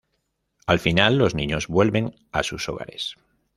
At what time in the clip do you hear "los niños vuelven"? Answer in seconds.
1.19-2.15